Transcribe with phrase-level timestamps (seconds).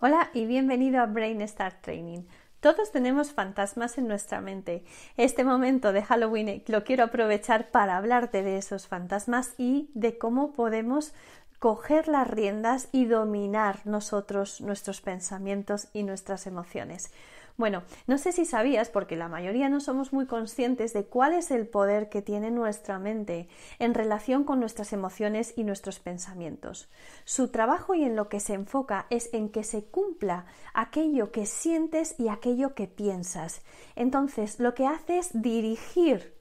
[0.00, 2.20] Hola y bienvenido a Brain Start Training.
[2.60, 4.84] Todos tenemos fantasmas en nuestra mente.
[5.16, 10.52] Este momento de Halloween lo quiero aprovechar para hablarte de esos fantasmas y de cómo
[10.52, 11.14] podemos
[11.58, 17.10] coger las riendas y dominar nosotros nuestros pensamientos y nuestras emociones.
[17.58, 21.50] Bueno, no sé si sabías, porque la mayoría no somos muy conscientes de cuál es
[21.50, 23.48] el poder que tiene nuestra mente
[23.80, 26.88] en relación con nuestras emociones y nuestros pensamientos.
[27.24, 31.46] Su trabajo y en lo que se enfoca es en que se cumpla aquello que
[31.46, 33.62] sientes y aquello que piensas.
[33.96, 36.37] Entonces, lo que hace es dirigir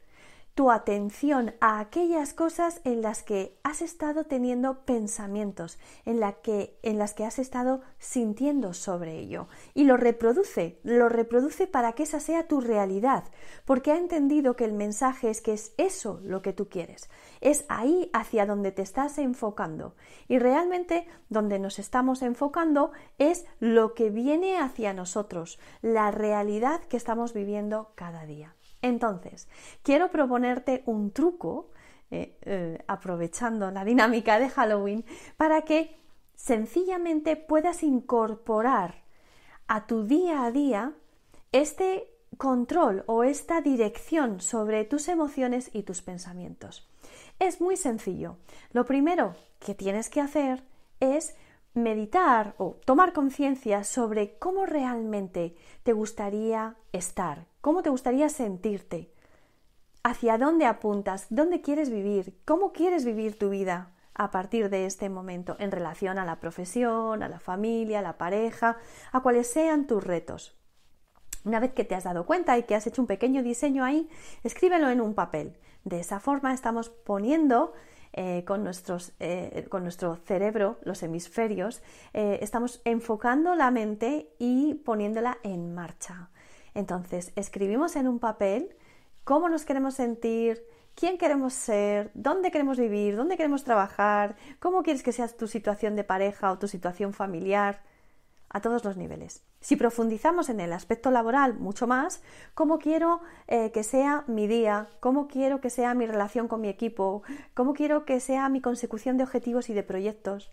[0.58, 6.98] tu atención a aquellas cosas en las que has estado teniendo pensamientos, en, que, en
[6.98, 9.50] las que has estado sintiendo sobre ello.
[9.76, 13.26] Y lo reproduce, lo reproduce para que esa sea tu realidad,
[13.66, 17.08] porque ha entendido que el mensaje es que es eso lo que tú quieres,
[17.40, 19.94] es ahí hacia donde te estás enfocando.
[20.28, 26.98] Y realmente donde nos estamos enfocando es lo que viene hacia nosotros, la realidad que
[26.98, 28.57] estamos viviendo cada día.
[28.82, 29.48] Entonces,
[29.84, 31.72] quiero proponerte un truco,
[32.12, 35.98] eh, eh, aprovechando la dinámica de Halloween, para que
[36.36, 39.04] sencillamente puedas incorporar
[39.68, 40.94] a tu día a día
[41.52, 46.88] este control o esta dirección sobre tus emociones y tus pensamientos.
[47.40, 48.38] Es muy sencillo.
[48.72, 50.64] Lo primero que tienes que hacer
[51.00, 51.36] es
[51.78, 59.12] meditar o tomar conciencia sobre cómo realmente te gustaría estar, cómo te gustaría sentirte,
[60.04, 65.10] hacia dónde apuntas, dónde quieres vivir, cómo quieres vivir tu vida a partir de este
[65.10, 68.78] momento en relación a la profesión, a la familia, a la pareja,
[69.12, 70.56] a cuáles sean tus retos.
[71.46, 74.10] Una vez que te has dado cuenta y que has hecho un pequeño diseño ahí,
[74.44, 75.58] escríbelo en un papel.
[75.84, 77.74] De esa forma estamos poniendo
[78.20, 81.84] eh, con, nuestros, eh, con, nuestro cerebro, los hemisferios,
[82.16, 86.32] eh, estamos enfocando la mente y poniéndola en marcha.
[86.74, 88.76] Entonces, escribimos en un papel
[89.24, 95.04] cómo nos queremos sentir, quién queremos ser, dónde queremos vivir, dónde queremos trabajar, cómo quieres
[95.04, 97.84] que sea tu situación de pareja o tu situación familiar,
[98.50, 99.44] a todos los niveles.
[99.60, 102.22] Si profundizamos en el aspecto laboral mucho más,
[102.54, 106.70] cómo quiero eh, que sea mi día, cómo quiero que sea mi relación con mi
[106.70, 110.52] equipo, cómo quiero que sea mi consecución de objetivos y de proyectos,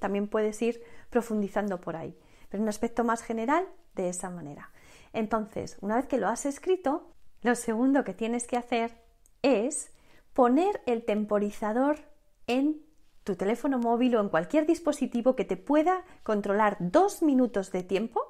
[0.00, 2.16] también puedes ir profundizando por ahí.
[2.48, 4.70] Pero en un aspecto más general, de esa manera.
[5.12, 7.10] Entonces, una vez que lo has escrito,
[7.42, 8.96] lo segundo que tienes que hacer
[9.42, 9.90] es
[10.32, 11.98] poner el temporizador
[12.46, 12.85] en
[13.26, 18.22] tu teléfono móvil o en cualquier dispositivo que te pueda controlar dos minutos de tiempo,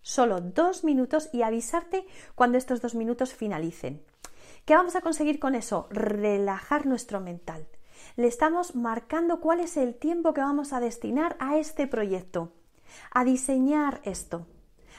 [0.00, 2.06] solo dos minutos, y avisarte
[2.36, 4.02] cuando estos dos minutos finalicen.
[4.64, 5.88] ¿Qué vamos a conseguir con eso?
[5.90, 7.66] Relajar nuestro mental.
[8.16, 12.52] Le estamos marcando cuál es el tiempo que vamos a destinar a este proyecto,
[13.10, 14.46] a diseñar esto,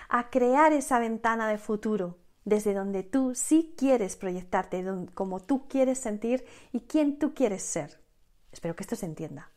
[0.09, 5.99] a crear esa ventana de futuro, desde donde tú sí quieres proyectarte, como tú quieres
[5.99, 6.43] sentir
[6.73, 8.04] y quién tú quieres ser.
[8.55, 9.49] Espero que esto se entienda.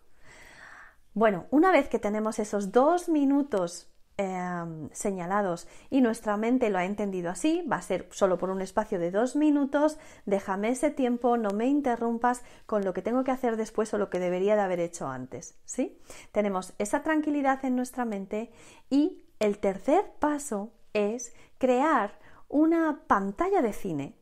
[1.14, 6.84] Bueno, una vez que tenemos esos dos minutos em, señalados y nuestra mente lo ha
[6.84, 11.36] entendido así, va a ser solo por un espacio de dos minutos, déjame ese tiempo,
[11.36, 14.62] no me interrumpas con lo que tengo que hacer después o lo que debería de
[14.62, 15.54] haber hecho antes.
[15.64, 15.96] ¿sí?
[16.32, 18.50] Tenemos esa tranquilidad en nuestra mente
[18.90, 24.16] y el tercer paso es crear una pantalla de cine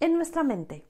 [0.00, 0.87] en nuestra mente.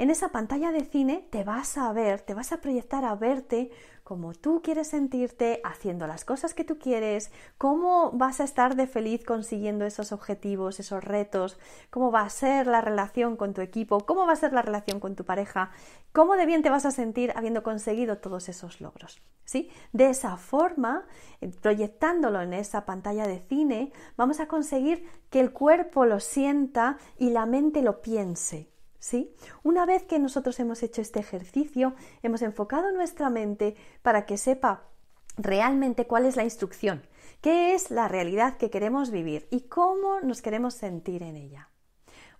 [0.00, 3.70] En esa pantalla de cine te vas a ver, te vas a proyectar a verte
[4.02, 8.86] como tú quieres sentirte, haciendo las cosas que tú quieres, cómo vas a estar de
[8.86, 11.58] feliz consiguiendo esos objetivos, esos retos,
[11.90, 15.00] cómo va a ser la relación con tu equipo, cómo va a ser la relación
[15.00, 15.70] con tu pareja,
[16.14, 19.20] cómo de bien te vas a sentir habiendo conseguido todos esos logros.
[19.44, 19.68] ¿sí?
[19.92, 21.04] De esa forma,
[21.42, 26.96] eh, proyectándolo en esa pantalla de cine, vamos a conseguir que el cuerpo lo sienta
[27.18, 28.69] y la mente lo piense.
[29.00, 29.34] ¿Sí?
[29.62, 34.84] Una vez que nosotros hemos hecho este ejercicio, hemos enfocado nuestra mente para que sepa
[35.38, 37.02] realmente cuál es la instrucción,
[37.40, 41.70] qué es la realidad que queremos vivir y cómo nos queremos sentir en ella.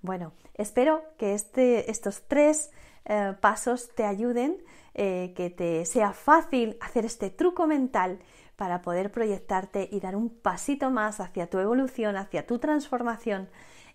[0.02, 2.70] Bueno, espero que este, estos tres
[3.06, 4.62] eh, pasos te ayuden,
[4.94, 8.18] eh, que te sea fácil hacer este truco mental
[8.56, 13.48] para poder proyectarte y dar un pasito más hacia tu evolución, hacia tu transformación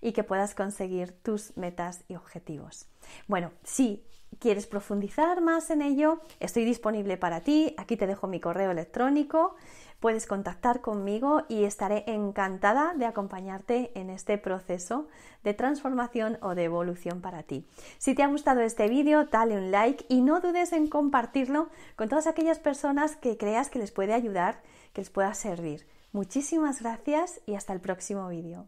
[0.05, 2.87] y que puedas conseguir tus metas y objetivos.
[3.27, 4.03] Bueno, si
[4.39, 7.73] quieres profundizar más en ello, estoy disponible para ti.
[7.77, 9.55] Aquí te dejo mi correo electrónico
[10.05, 15.07] puedes contactar conmigo y estaré encantada de acompañarte en este proceso
[15.43, 17.65] de transformación o de evolución para ti.
[17.97, 22.07] Si te ha gustado este vídeo, dale un like y no dudes en compartirlo con
[22.07, 24.61] todas aquellas personas que creas que les puede ayudar,
[24.93, 25.87] que les pueda servir.
[26.11, 28.67] Muchísimas gracias y hasta el próximo vídeo.